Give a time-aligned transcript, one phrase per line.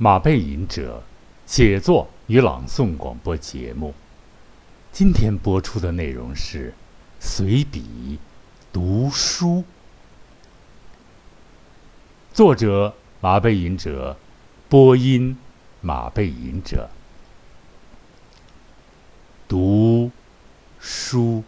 [0.00, 1.02] 马背吟者
[1.44, 3.92] 写作与朗诵广播节目。
[4.92, 6.72] 今天播出的内容是
[7.18, 8.20] 随笔
[8.72, 9.64] 读书。
[12.32, 14.16] 作者马背吟者，
[14.68, 15.36] 播音
[15.80, 16.88] 马背吟者。
[19.48, 20.12] 读
[20.78, 21.42] 书，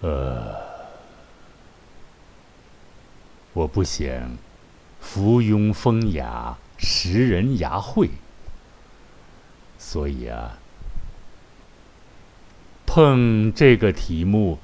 [0.00, 0.59] 呃，
[3.60, 4.38] 我不想
[5.00, 8.08] 附庸风雅，识人牙慧，
[9.78, 10.58] 所以啊，
[12.86, 14.58] 碰这个题目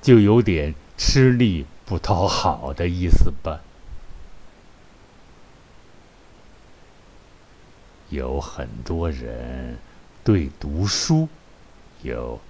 [0.00, 3.60] 就有点吃力不讨好的意思吧。
[8.08, 9.78] 有很多人
[10.24, 11.28] 对读书
[12.02, 12.40] 有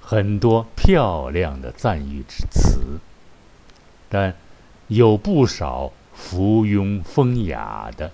[0.00, 2.98] 很多漂亮的赞誉之词，
[4.08, 4.34] 但
[4.88, 8.12] 有不少附庸风雅的，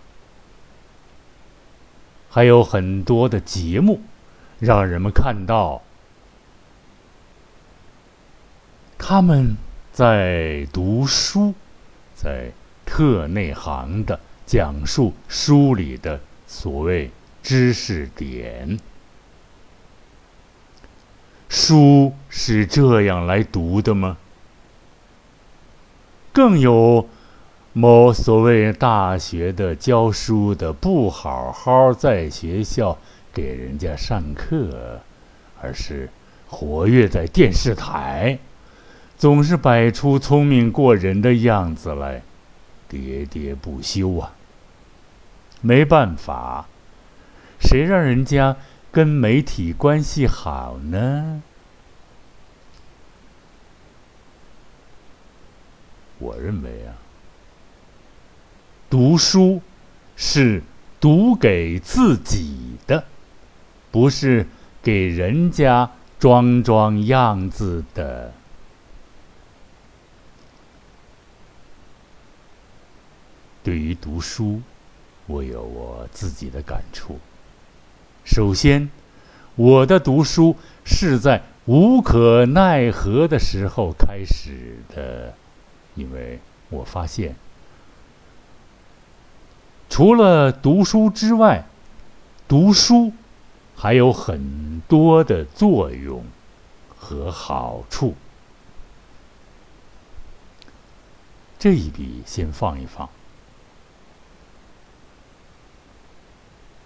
[2.29, 4.01] 还有很多的节目
[4.59, 5.83] 让人们看到
[8.99, 9.57] 他们
[9.93, 11.55] 在读书，
[12.15, 12.53] 在
[12.85, 16.21] 特内行的讲述书里的。
[16.53, 17.13] 所谓
[17.45, 18.81] 知识点，
[21.49, 24.19] 书是这样来读的吗？
[26.33, 27.09] 更有
[27.73, 32.99] 某所谓大学的教书的，不好好在学校
[33.33, 35.01] 给人家上课，
[35.61, 36.09] 而是
[36.49, 38.39] 活跃在电视台，
[39.17, 42.23] 总是摆出聪明过人的样子来，
[42.91, 44.33] 喋喋不休啊！
[45.61, 46.67] 没办法，
[47.61, 48.57] 谁让人家
[48.91, 51.43] 跟媒体关系好呢？
[56.21, 56.95] 我认为啊，
[58.89, 59.61] 读书
[60.15, 60.63] 是
[61.01, 63.05] 读给自己的，
[63.91, 64.47] 不是
[64.81, 68.33] 给人家装装样子的。
[73.65, 74.63] 对于读书。
[75.27, 77.21] 我有我自己的感触。
[78.25, 78.91] 首先，
[79.55, 85.37] 我的读书是在无可奈何的时候开始的，
[85.95, 87.35] 因为我发现，
[89.89, 91.65] 除了读书之外，
[92.47, 93.13] 读书
[93.77, 96.25] 还有很多的作用
[96.97, 98.15] 和好处。
[101.59, 103.09] 这一笔先放一放。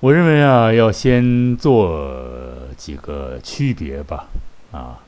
[0.01, 4.27] 我认为啊，要先做几个区别吧，
[4.73, 5.01] 啊，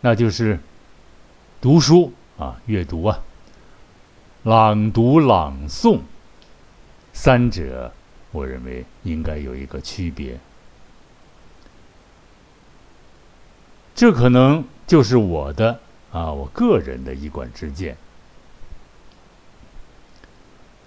[0.00, 0.58] 那就是
[1.60, 3.20] 读书啊，阅读啊，
[4.42, 6.00] 朗读、朗诵，
[7.12, 7.92] 三者，
[8.32, 10.38] 我认为应该有一个区别。
[13.94, 15.80] 这可能就是我的
[16.12, 17.96] 啊，我个人的一管之见。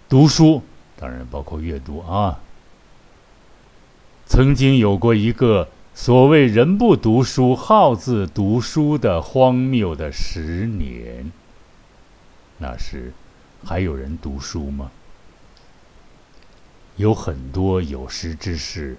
[0.08, 0.62] 读书
[0.98, 2.40] 当然包括阅读啊。
[4.28, 11.32] 曾经有过一个所谓“人不读书，好自读书”的荒谬的十年。
[12.60, 13.14] 那时，
[13.66, 14.92] 还有人读书吗？
[16.98, 18.98] 有很多有识之士，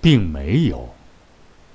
[0.00, 0.92] 并没有，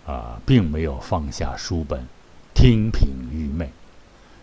[0.06, 2.06] 啊，并没有放下书本，
[2.54, 3.72] 听凭愚昧。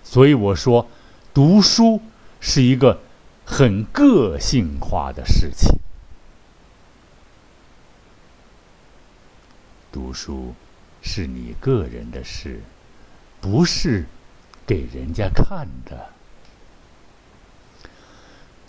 [0.02, 0.88] 所以我说，
[1.34, 2.00] 读书
[2.40, 2.98] 是一个
[3.44, 5.78] 很个性化的事情。
[9.92, 10.54] 读书
[11.02, 12.62] 是你个人的事，
[13.40, 14.06] 不是
[14.66, 16.14] 给人家看的。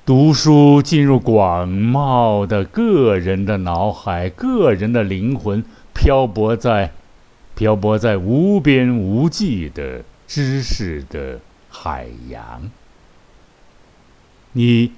[0.03, 5.63] 读书进入广袤的个人的脑海，个人的灵魂
[5.94, 6.91] 漂泊在
[7.56, 11.39] 漂泊在无边无际的知识的
[11.69, 12.71] 海洋。
[14.53, 14.92] 你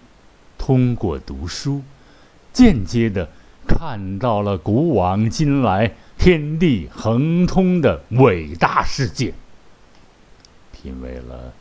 [0.58, 1.82] 通过读书，
[2.54, 3.30] 间接的
[3.68, 5.92] 看到了古往今来。
[6.16, 9.34] 天地恒通的伟大世界，
[10.72, 11.52] 品味了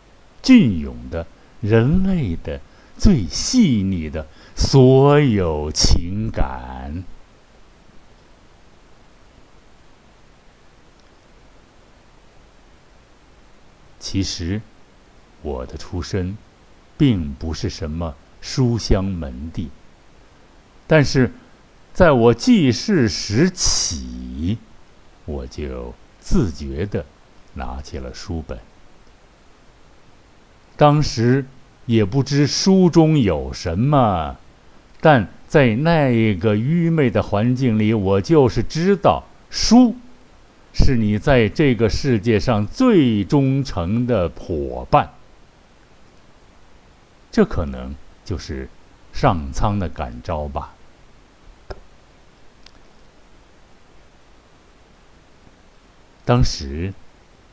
[0.40, 1.26] 隽永的
[1.60, 2.60] 人类的
[2.98, 7.04] 最细腻的所有情感。
[13.98, 14.60] 其实，
[15.42, 16.36] 我的出身
[16.96, 19.70] 并不是什么书香门第，
[20.86, 21.32] 但是。
[21.94, 24.56] 在我记事时起，
[25.26, 27.04] 我就自觉的
[27.52, 28.58] 拿起了书本。
[30.74, 31.44] 当时
[31.87, 34.37] 也不知书中有什么，
[35.00, 39.96] 但在那个愚昧的环境里，我就是知道书
[40.73, 45.11] 是你在这个世界上最忠诚的伙伴。
[47.31, 47.94] 这可能
[48.25, 48.69] 就是
[49.12, 50.75] 上苍的感召吧。
[56.25, 56.94] 当时，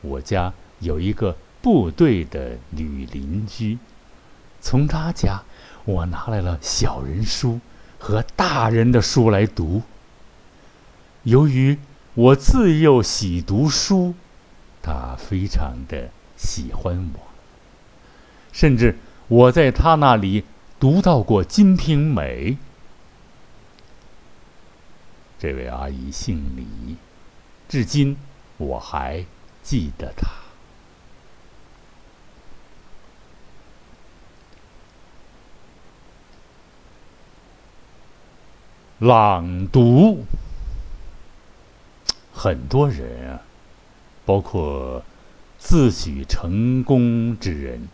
[0.00, 3.78] 我家有一个部队的女邻居，
[4.60, 5.42] 从他家
[5.84, 7.60] 我拿来了小人书
[7.98, 9.82] 和大人的书来读。
[11.22, 11.78] 由于
[12.14, 14.14] 我自幼喜读书，
[14.82, 17.20] 他非常的喜欢我，
[18.52, 18.96] 甚至。
[19.28, 20.44] 我在他那里
[20.80, 22.50] 读到过《金瓶梅》。
[25.38, 26.96] 这位阿姨姓李，
[27.68, 28.16] 至今
[28.56, 29.24] 我还
[29.62, 30.26] 记得她。
[39.00, 40.26] 朗读，
[42.34, 43.40] 很多人啊，
[44.26, 45.02] 包括
[45.58, 47.88] 自诩成功之人。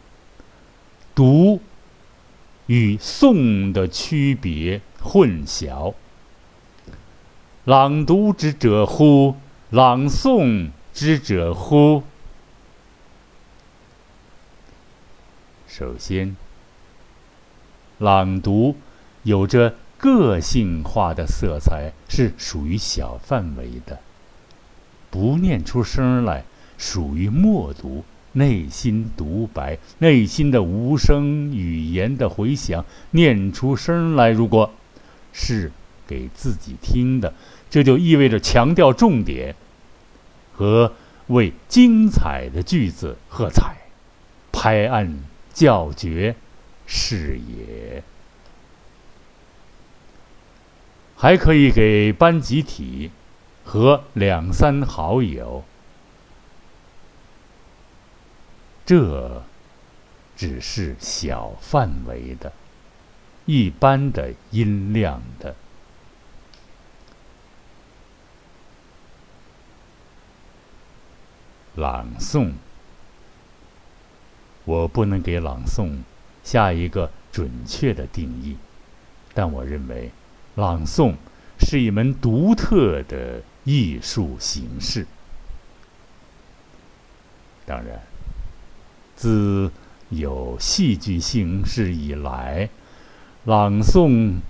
[1.14, 1.60] 读
[2.66, 5.94] 与诵的区别混淆。
[7.64, 9.36] 朗读之者乎？
[9.70, 12.02] 朗诵之者乎？
[15.68, 16.36] 首先，
[17.98, 18.76] 朗读
[19.22, 23.98] 有着个性化的色彩，是属于小范围的，
[25.10, 26.44] 不念出声来，
[26.76, 28.04] 属于默读。
[28.32, 34.28] 内心独白，内心的无声语言的回响，念出声来。
[34.28, 34.70] 如果
[35.32, 35.72] 是
[36.06, 37.32] 给自己听的，
[37.70, 39.54] 这就意味着强调重点
[40.52, 40.92] 和
[41.28, 43.74] 为精彩的句子喝彩，
[44.52, 45.18] 拍案
[45.54, 46.36] 叫绝
[46.86, 48.02] 是也。
[51.16, 53.10] 还可以给班集体
[53.64, 55.64] 和两三好友。
[58.84, 59.42] 这
[60.36, 62.52] 只是小范围的、
[63.46, 65.56] 一般的音量的
[71.74, 72.52] 朗诵。
[74.64, 76.02] 我不能给朗诵
[76.44, 78.56] 下一个准确的定义，
[79.32, 80.10] 但我认为，
[80.56, 81.14] 朗诵
[81.58, 85.06] 是一门独特的艺术形式。
[87.64, 88.00] 当然。
[89.18, 89.72] 自
[90.10, 92.68] 有戏剧形式以来，
[93.46, 94.40] 朗诵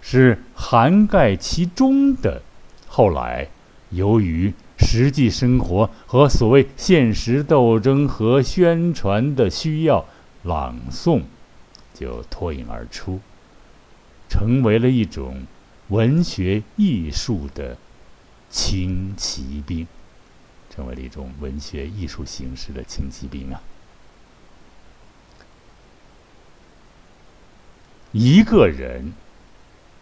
[0.00, 2.42] 是涵盖其中的。
[2.88, 3.46] 后来，
[3.90, 10.04] 由于实际生活和所谓现实斗争和宣传的需要，
[10.42, 11.22] 朗诵
[11.94, 13.20] 就脱颖而出，
[14.30, 15.46] 成为了一种
[15.88, 17.76] 文学艺术的
[18.48, 19.86] 轻骑兵。
[20.72, 23.60] 成为了一种文学艺术形式的轻骑兵啊！
[28.12, 29.12] 一个人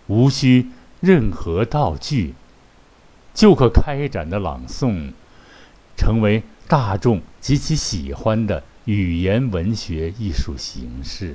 [0.08, 0.68] 无需
[1.00, 2.34] 任何道具，
[3.32, 5.12] 就可开展的朗诵，
[5.96, 11.34] 成为大众极其喜欢的语言文学艺术形式。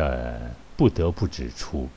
[0.00, 1.88] 但不得不指出，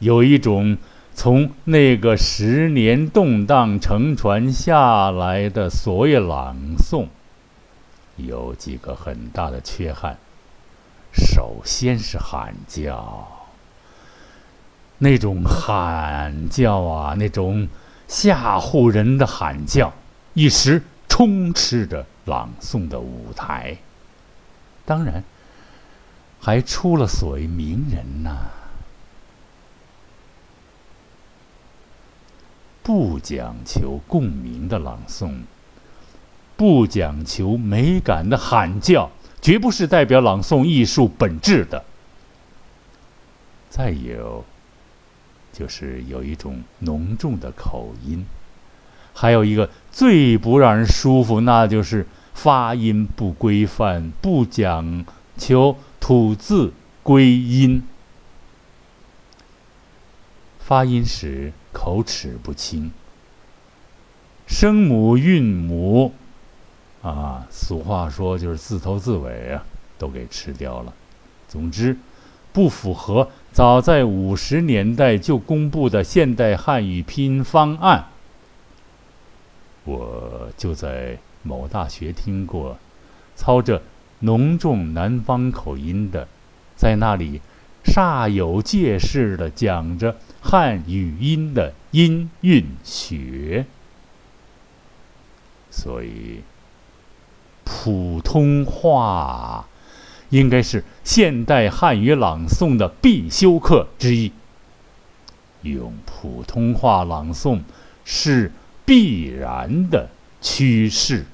[0.00, 0.76] 有一种。
[1.14, 7.08] 从那个十年动荡承传下来的所谓朗诵，
[8.16, 10.16] 有几个很大的缺憾。
[11.12, 13.28] 首先是喊叫，
[14.96, 17.68] 那种喊叫啊，那种
[18.08, 19.92] 吓唬人的喊叫，
[20.32, 23.76] 一时充斥着朗诵的舞台。
[24.86, 25.22] 当然，
[26.44, 28.50] 还出了所谓名人呐。
[32.82, 35.42] 不讲求共鸣的朗诵，
[36.56, 39.08] 不讲求美感的喊叫，
[39.40, 41.84] 绝不是代表朗诵艺术本质的。
[43.70, 44.44] 再有，
[45.52, 48.26] 就是有一种浓重的口音，
[49.14, 55.06] 还有一个最不让人舒服，那就是发音不规范，不讲
[55.38, 56.72] 求吐字
[57.04, 57.86] 归音。
[60.58, 62.90] 发音时口齿不清，
[64.48, 66.12] 声母韵母，
[67.02, 69.64] 啊，俗话说就是字头字尾啊，
[69.96, 70.92] 都给吃掉了。
[71.46, 71.96] 总之，
[72.52, 78.06] 不符合早在五十年代就公布的现代汉语拼音方案。
[79.84, 82.76] 我就在某大学听过，
[83.36, 83.82] 操着
[84.22, 86.26] 浓重南方口音的，
[86.74, 87.40] 在那里
[87.84, 93.66] 煞有介事的讲着汉语音的音韵学。
[95.70, 96.42] 所以，
[97.64, 99.66] 普通话
[100.28, 104.32] 应该是现代汉语朗诵的必修课之一。
[105.62, 107.60] 用普通话朗诵
[108.04, 108.52] 是
[108.84, 110.08] 必然的
[110.40, 111.24] 趋势。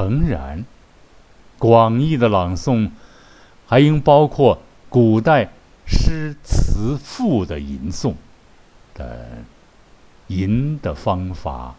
[0.00, 0.64] 诚然，
[1.58, 2.90] 广义的朗诵
[3.66, 5.50] 还应包括古代
[5.86, 8.14] 诗词赋的吟诵，
[8.94, 9.44] 但
[10.28, 11.74] 吟的方法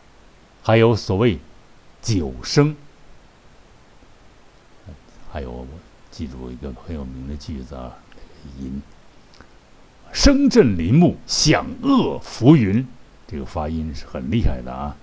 [0.61, 1.39] 还有所谓
[1.99, 2.75] 九声。
[5.31, 5.67] 还有，我
[6.11, 7.97] 记住一个很有名的句子啊，
[8.59, 8.83] 吟
[10.13, 12.87] 声震林木，响遏浮云，
[13.25, 14.95] 这个发音是很厉害的啊。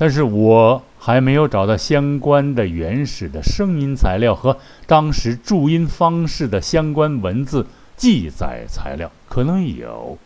[0.00, 10.16] 但是我还没有找到相关的原始的声音材料和当时注音方式的相关文字记载材料，可能有，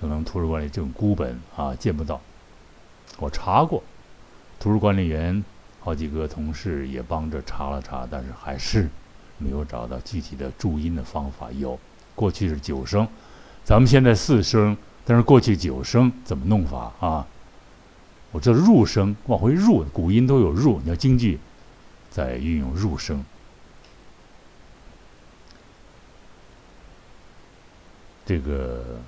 [0.00, 2.20] 可能图书馆里这种孤本啊见不到。
[3.18, 3.82] 我查过，
[4.60, 5.44] 图书管理员。
[5.80, 8.88] 好几个同事也帮着查了查，但是还是
[9.36, 11.48] 没有找到具体的注音的方法。
[11.52, 11.78] 有，
[12.14, 13.06] 过去是九声，
[13.64, 17.26] 咱们现在四声，但是过去九声怎么弄法啊？
[18.34, 21.38] 我这入声往回入，古音都有入，你要京剧
[22.10, 23.24] 在运用入声。
[28.26, 28.98] 这个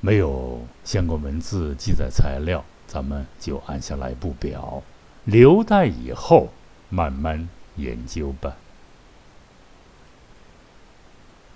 [0.00, 4.82] 没有相关文字记载材料，咱们就按下来不表。
[5.24, 6.50] 留待以后
[6.90, 8.54] 慢慢研究吧。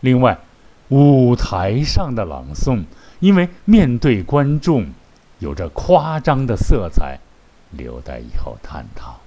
[0.01, 0.39] 另外，
[0.89, 2.85] 舞台上的朗诵，
[3.21, 4.87] 因为面对观众，
[5.39, 7.19] 有着夸张的色彩，
[7.71, 9.21] 留待以后探讨。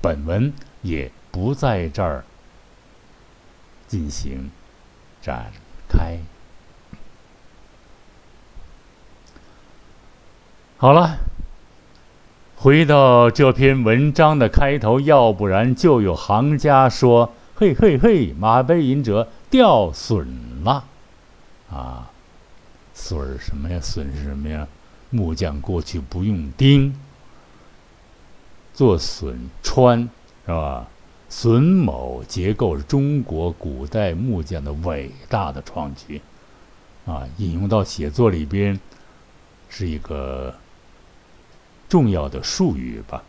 [0.00, 2.24] 本文也不在这儿
[3.86, 4.50] 进行
[5.20, 5.50] 展
[5.88, 6.18] 开。
[10.76, 11.18] 好了。
[12.62, 20.84] 回到这篇文章的开头，要不然就有行家说：“嘿嘿嘿，马背吟者掉损了，
[21.72, 22.10] 啊，
[22.92, 23.80] 损什么呀？
[23.80, 24.68] 损是什么呀？
[25.10, 26.94] 木匠过去不用钉，
[28.72, 30.08] 做榫穿
[30.46, 30.88] 是吧？
[31.28, 36.22] 榫卯结构是中国古代木匠的伟大的创举，
[37.06, 38.80] 啊，引用到写作里边
[39.68, 40.54] 是一个。”
[41.90, 43.24] 重要的术语吧，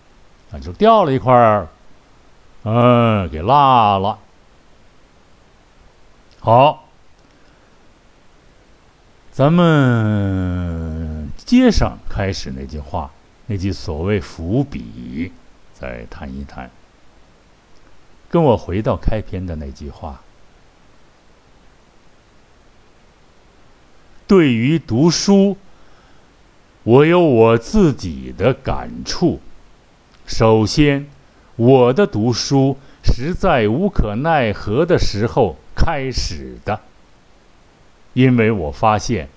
[0.52, 1.68] 啊，就掉了一块儿，
[2.62, 4.20] 嗯，给落了。
[6.40, 6.86] 好，
[9.32, 11.00] 咱们
[11.51, 13.12] 接上开始那句话，
[13.48, 15.34] 那句所谓伏笔，
[15.74, 16.72] 再谈一谈。
[18.29, 20.22] 跟我回到开篇的那句话，
[24.25, 25.58] 对于读书。
[26.84, 29.41] 我有我自己的感触。
[30.25, 31.05] 首先，
[31.58, 36.79] 我的读书是在无可奈何的时候开始的，
[38.13, 39.27] 因为我发现，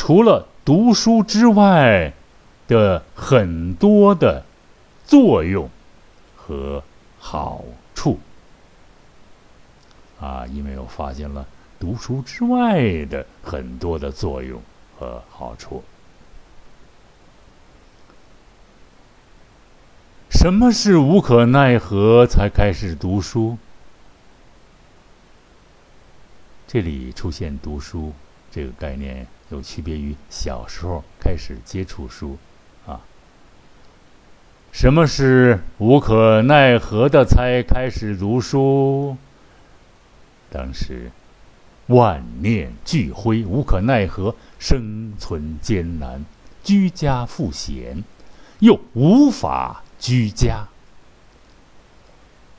[0.00, 2.14] 除了读书之外
[2.66, 4.46] 的很多的
[5.04, 5.68] 作用
[6.34, 6.82] 和
[7.18, 7.62] 好
[7.94, 8.18] 处
[10.18, 11.46] 啊，因为我发现了。
[11.78, 14.62] 读书之外的很多的作用
[14.98, 15.84] 和好处。
[20.30, 23.58] 什么是无可奈何才开始读书？
[26.66, 28.14] 这里出现“读书”
[28.50, 32.38] 这个概念，有区别于小时候开始接触书
[32.86, 33.00] 啊。
[34.72, 39.16] 什么是无可奈何的才开始读书？
[40.50, 41.10] 当时。
[41.86, 46.24] 万念俱灰，无可奈何，生存艰难，
[46.62, 48.04] 居家赋闲，
[48.60, 50.68] 又无法居家。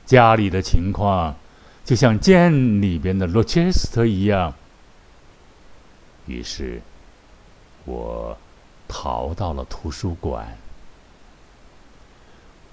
[0.04, 1.34] 家里的情况
[1.82, 4.52] 就像剑里边的罗切斯特一样。
[6.26, 6.80] 于是，
[7.84, 8.36] 我
[8.88, 10.56] 逃到了图书馆。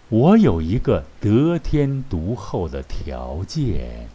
[0.10, 4.10] 我有一个得天独厚的条件：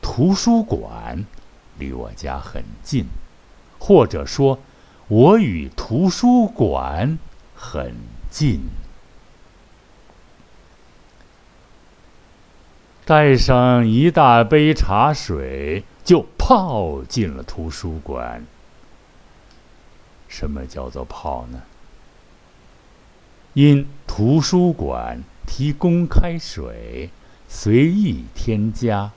[0.00, 1.24] 图书馆。
[1.78, 3.04] 离我家很近，
[3.78, 4.58] 或者说，
[5.08, 7.18] 我与图书馆
[7.54, 7.94] 很
[8.30, 8.62] 近。
[13.04, 18.46] 带上一大杯茶水，就泡进了图书馆。
[20.28, 21.62] 什么叫做泡呢？
[23.54, 27.10] 因图书馆提供开水，
[27.48, 29.10] 随意添加，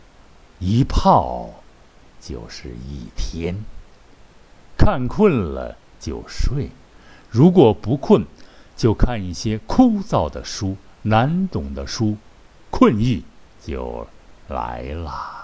[0.57, 1.51] 一泡
[2.19, 3.63] 就是一天。
[4.75, 6.71] 看困了就睡，
[7.29, 8.25] 如果不困，
[8.75, 12.17] 就看一些枯燥的书、难懂的书，
[12.71, 13.23] 困意
[13.63, 14.07] 就
[14.47, 15.38] 来了。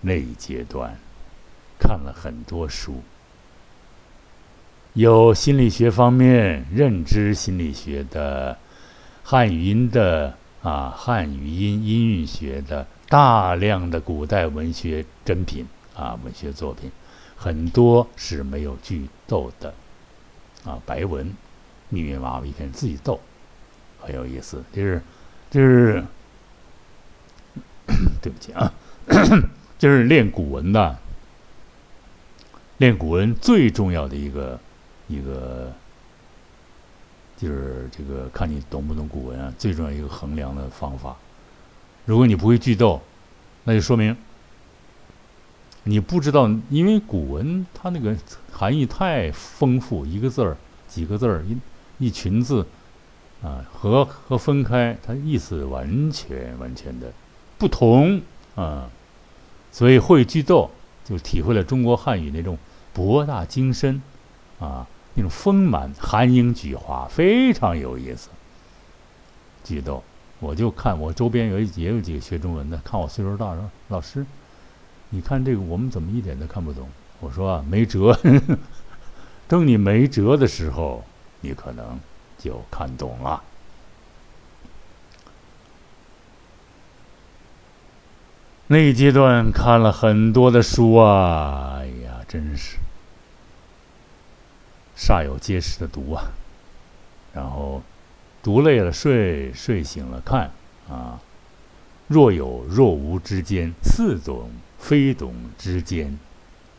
[0.00, 0.96] 那一阶段，
[1.78, 3.02] 看了很多书，
[4.94, 8.58] 有心理学方面、认知心理学的、
[9.22, 12.86] 汉语音的啊，汉语音音韵学的。
[13.10, 16.90] 大量的古代文学珍品啊，文学作品
[17.34, 19.72] 很多是没有句逗的
[20.62, 21.34] 啊，白文
[21.88, 23.18] 密密麻麻一篇自己逗，
[23.98, 24.62] 很有意思。
[24.74, 25.00] 就是
[25.50, 26.04] 就是
[28.20, 28.70] 对不起啊，
[29.78, 30.98] 就是练古文的，
[32.78, 34.58] 练古文最重要的一个
[35.06, 35.72] 一个
[37.36, 41.16] 就是这个看你懂不懂古文啊，最重要一个衡量的方法。
[42.04, 43.00] 如果你不会句读，
[43.62, 44.16] 那就说明
[45.84, 48.16] 你不知道，因为古文它那个
[48.52, 50.56] 含义太丰富，一个字儿、
[50.88, 51.56] 几个字儿、一
[52.06, 52.66] 一群字，
[53.42, 57.12] 啊，和和分开，它意思完全完全的
[57.56, 58.20] 不同
[58.56, 58.90] 啊。
[59.70, 60.70] 所以会句读，
[61.04, 62.58] 就体会了中国汉语那种
[62.92, 64.02] 博大精深
[64.58, 68.28] 啊，那种丰满、含英举华，非常有意思。
[69.64, 70.02] 句读。
[70.40, 74.24] 我就看我周边有也有几个学中文的，看我岁数大，说老师，
[75.10, 76.88] 你看这个我们怎么一点都看不懂？
[77.18, 78.16] 我说啊，没辙，
[79.48, 81.02] 等你没辙的时候，
[81.40, 81.98] 你可能
[82.38, 83.42] 就看懂了。
[88.68, 92.76] 那一阶段看了很多的书啊，哎呀，真是
[94.96, 96.30] 煞有介事的读啊，
[97.32, 97.82] 然后。
[98.40, 100.52] 读累了睡，睡醒了看，
[100.88, 101.20] 啊，
[102.06, 106.16] 若有若无之间，似懂非懂之间，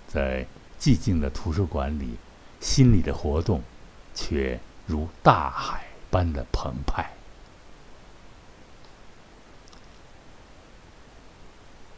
[0.07, 0.47] 在
[0.79, 2.15] 寂静的图书馆里，
[2.61, 3.61] 心里的活动，
[4.15, 7.11] 却如大海般的澎湃。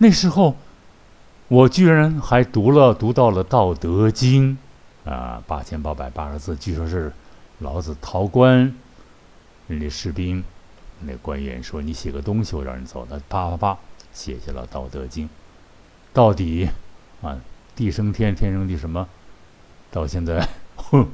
[0.01, 0.55] 那时候，
[1.47, 4.57] 我居然还读了读到了《道德经》，
[5.07, 7.13] 啊，八千八百八十字，据说是
[7.59, 8.73] 老子陶官。
[9.67, 10.43] 人家士兵，
[11.01, 13.77] 那官员说：“你写个东西，我让人走。”他啪啪啪
[14.11, 15.27] 写下了《道德经》，
[16.11, 16.67] 到底
[17.21, 17.39] 啊，
[17.75, 19.07] 地生天，天生地什么？
[19.91, 21.07] 到现在，哼，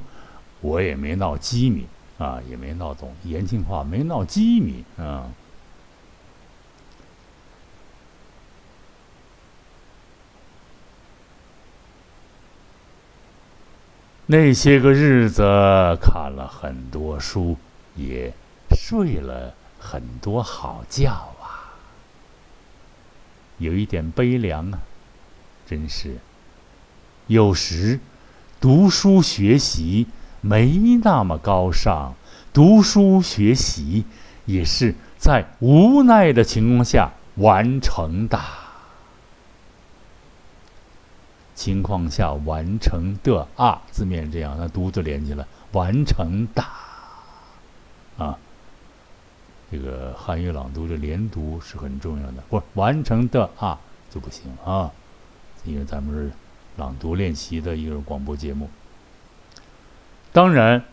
[0.62, 1.86] 我也没闹机密
[2.18, 5.30] 啊，也没闹懂，言情话没闹机密啊。
[14.28, 15.42] 那些个日子
[16.02, 17.58] 看了很多书，
[17.96, 18.34] 也。
[18.76, 21.72] 睡了很多好觉啊，
[23.58, 24.80] 有一点悲凉啊，
[25.66, 26.18] 真是。
[27.28, 28.00] 有时
[28.60, 30.08] 读书学习
[30.42, 32.14] 没那么高尚，
[32.54, 34.04] 读书学习
[34.46, 38.38] 也是在无奈的情况下完成的。
[41.68, 46.64] 情况下完成的啊，字面这样，那读就连起来，完成的
[48.18, 48.38] 啊。
[49.70, 53.78] 这个汉语朗读的连读是很重要的，不完成的啊
[54.10, 54.90] 就不行啊，
[55.66, 56.32] 因为咱们是
[56.78, 58.70] 朗读练习的一个广播节目。
[60.32, 60.86] 当然，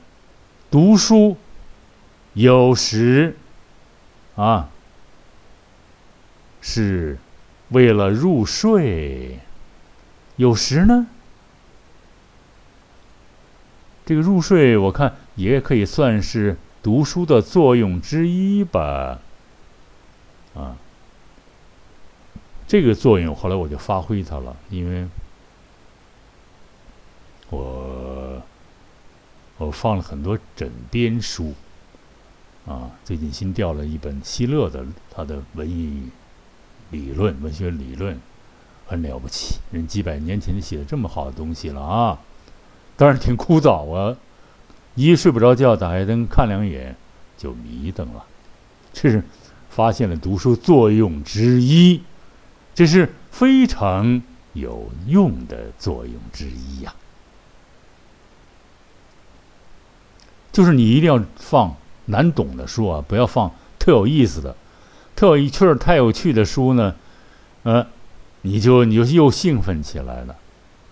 [0.72, 1.36] 读书
[2.32, 3.36] 有时
[4.34, 4.68] 啊
[6.60, 7.16] 是
[7.68, 9.38] 为了入睡，
[10.36, 11.06] 有时呢，
[14.04, 16.56] 这个入睡我看也可以算是。
[16.84, 19.18] 读书的作用之一吧，
[20.54, 20.76] 啊，
[22.68, 25.08] 这个作用后来我就发挥它了，因为
[27.48, 28.42] 我
[29.56, 31.54] 我放了很多枕边书，
[32.66, 36.10] 啊，最近新调了一本希勒的他的文艺
[36.90, 38.20] 理论、文学理论，
[38.86, 42.18] 很了不起，人几百年前就写的这么好的东西了啊，
[42.96, 44.16] 当然挺枯燥啊。
[44.94, 46.94] 一睡不着觉，打开灯看两眼，
[47.36, 48.24] 就迷瞪了。
[48.92, 49.24] 这是
[49.68, 52.00] 发现了读书作用之一，
[52.74, 56.94] 这是非常有用的作用之一呀。
[60.52, 64.54] 就是你一定要放难懂的书啊，不要放特有意思的、
[65.16, 66.94] 特有趣儿、太有趣的书呢，
[67.64, 67.84] 呃，
[68.46, 70.36] 你就你就又兴奋起来了。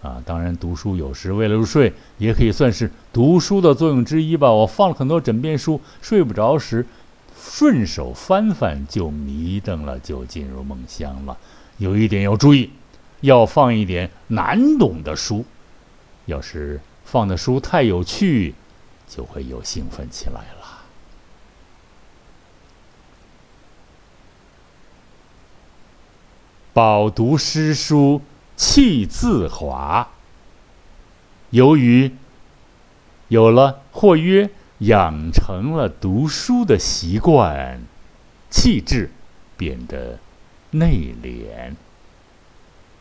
[0.00, 4.50] 啊，当然，读书有时为了入睡，也可以算是读书的作用之一吧。
[4.50, 6.84] 我放了很多枕边书，睡不着时，
[7.38, 11.36] 顺手翻翻就迷瞪了，就进入梦乡了。
[11.76, 12.70] 有一点要注意，
[13.20, 15.44] 要放一点难懂的书。
[16.26, 18.54] 要是放的书太有趣，
[19.06, 20.61] 就会又兴奋起来了。
[26.72, 28.22] 饱读诗书。
[28.54, 30.08] 气自华。
[31.50, 32.12] 由于
[33.26, 37.80] 有了或曰养成了读书的习惯，
[38.50, 39.10] 气质
[39.56, 40.20] 变得
[40.70, 41.74] 内敛，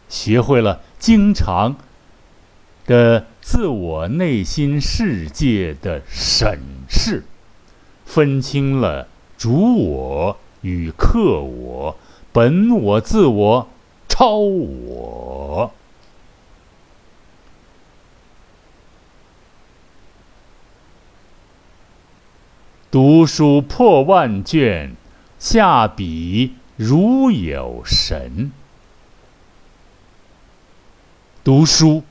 [0.10, 1.75] 学会了经常
[2.86, 7.23] 的自我内心世界的审视，
[8.05, 9.07] 分清了
[9.38, 11.97] 主我与客我、
[12.33, 13.67] 本我、自我。
[14.07, 15.71] 超我，
[22.91, 24.95] 读书破万卷，
[25.39, 28.51] 下笔如有神。
[31.43, 32.03] 读书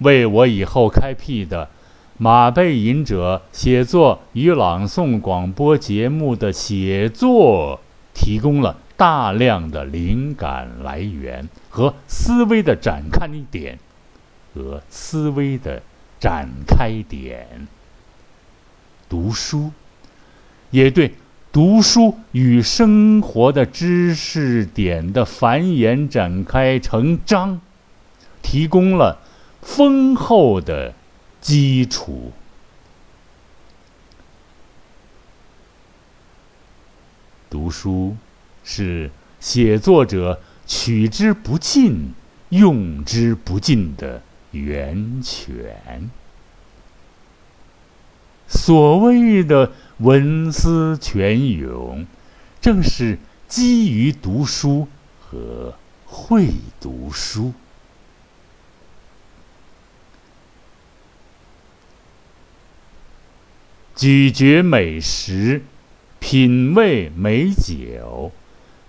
[0.00, 1.70] 为我以后开辟的
[2.18, 7.80] 马背吟者写作与朗诵广播节目的写作
[8.14, 8.76] 提供了。
[8.98, 13.78] 大量的灵感来源和思维的展开点，
[14.52, 15.80] 和思维的
[16.18, 17.68] 展开点。
[19.08, 19.70] 读书，
[20.72, 21.14] 也对
[21.52, 27.60] 读书与生活的知识点的繁衍展开成章，
[28.42, 29.20] 提供了
[29.62, 30.92] 丰厚的
[31.40, 32.32] 基础。
[37.48, 38.16] 读书。
[38.70, 42.12] 是写作者取之不尽、
[42.50, 46.10] 用之不尽的源泉。
[48.46, 52.06] 所谓的文思泉涌，
[52.60, 54.86] 正是基于读书
[55.18, 57.54] 和会读书。
[63.96, 65.62] 咀嚼美食，
[66.20, 68.30] 品味美酒。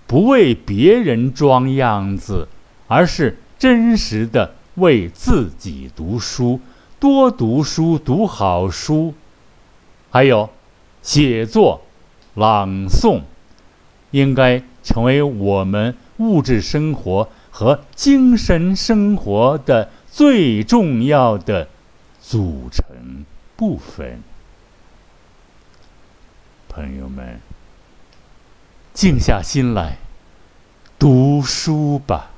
[0.10, 2.48] 不为别人装样子，
[2.88, 6.60] 而是真实的为自己读书，
[7.00, 9.14] 多读书，读好书。
[10.10, 10.50] 还有，
[11.04, 11.84] 写作、
[12.34, 13.22] 朗诵，
[14.10, 21.68] 应该成为我们物质生活和精神生活的最重要的
[22.20, 23.24] 组成
[23.56, 24.24] 部分。
[26.68, 27.40] 朋友们。
[29.00, 29.96] 静下心来，
[31.00, 32.32] 读书吧。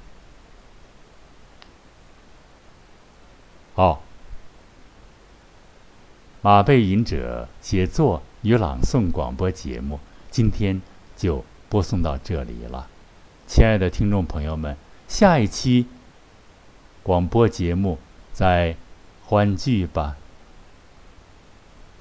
[3.74, 4.04] 好，
[6.44, 10.80] 马背吟者写作与朗诵广播节目，今天
[11.18, 12.88] 就播送到这里了。
[13.48, 15.88] 亲爱的听众朋友们，下一期
[17.02, 17.98] 广播节目
[18.34, 18.76] 再
[19.26, 20.16] 欢聚吧，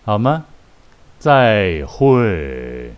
[0.05, 0.45] 好吗？
[1.19, 2.95] 再会。